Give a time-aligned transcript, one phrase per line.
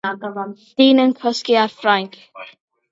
[0.81, 2.21] Dyn yn cysgu ar fainc.